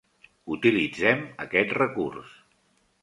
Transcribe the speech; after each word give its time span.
Utilitzem 0.53 1.21
aquest 1.45 1.77
recurs. 1.81 2.33